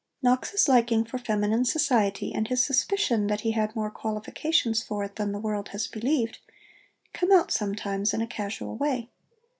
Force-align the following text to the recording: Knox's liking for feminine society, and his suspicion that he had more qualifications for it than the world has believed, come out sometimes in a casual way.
Knox's 0.23 0.67
liking 0.67 1.05
for 1.05 1.19
feminine 1.19 1.63
society, 1.63 2.33
and 2.33 2.47
his 2.47 2.65
suspicion 2.65 3.27
that 3.27 3.41
he 3.41 3.51
had 3.51 3.75
more 3.75 3.91
qualifications 3.91 4.81
for 4.81 5.03
it 5.03 5.15
than 5.15 5.31
the 5.31 5.37
world 5.39 5.69
has 5.69 5.85
believed, 5.85 6.39
come 7.13 7.31
out 7.31 7.51
sometimes 7.51 8.11
in 8.11 8.19
a 8.23 8.25
casual 8.25 8.75
way. 8.75 9.09